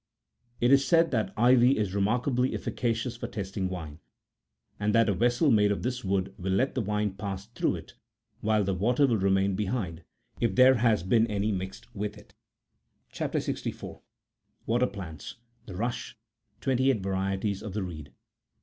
It 0.59 0.71
is 0.71 0.83
said 0.83 1.11
that 1.11 1.31
ivy 1.37 1.77
is 1.77 1.93
remark 1.93 2.27
ably 2.27 2.55
efficacious 2.55 3.15
for 3.15 3.27
testing 3.27 3.69
wine, 3.69 3.99
and 4.79 4.95
that 4.95 5.07
a 5.09 5.13
vessel 5.13 5.51
made 5.51 5.71
of 5.71 5.83
this 5.83 6.03
wood 6.03 6.33
will 6.39 6.53
let 6.53 6.73
the 6.73 6.81
wine 6.81 7.11
pass 7.13 7.45
through 7.49 7.75
it, 7.75 7.93
while 8.39 8.63
the 8.63 8.73
water 8.73 9.05
will 9.05 9.19
remain 9.19 9.55
behind, 9.55 10.03
if 10.39 10.55
there 10.55 10.73
has 10.73 11.03
been 11.03 11.27
any 11.27 11.51
mixed 11.51 11.93
with 11.93 12.17
it.21 12.17 13.11
chai\ 13.33 13.39
64. 13.41 14.01
(36.)— 14.63 14.67
watek 14.67 14.91
plants: 14.91 15.35
the 15.67 15.75
rush: 15.77 16.17
twenty 16.61 16.89
eight 16.89 17.01
varieties 17.03 17.61
oe 17.61 17.69
the 17.69 17.83
reed. 17.83 18.11